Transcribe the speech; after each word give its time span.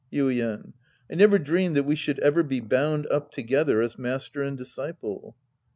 Yuien. 0.11 0.73
I 1.11 1.13
never 1.13 1.37
dreamed 1.37 1.75
that 1.75 1.83
we 1.83 1.95
should 1.95 2.17
ever 2.21 2.41
be 2.41 2.59
bound 2.59 3.05
up 3.11 3.31
together 3.31 3.83
as 3.83 3.99
master 3.99 4.41
and 4.41 4.57
disciple. 4.57 5.35